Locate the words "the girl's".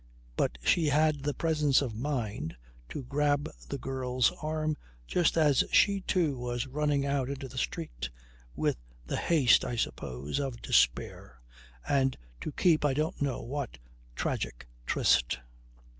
3.69-4.31